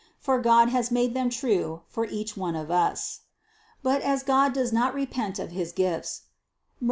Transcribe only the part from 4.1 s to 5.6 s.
God does not repent of